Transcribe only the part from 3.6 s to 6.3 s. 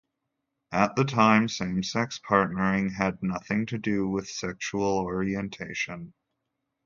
to do with sexual orientation.